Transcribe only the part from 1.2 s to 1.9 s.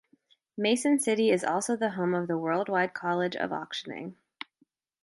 is also